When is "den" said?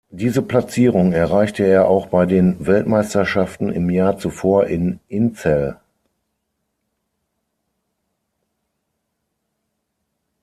2.25-2.65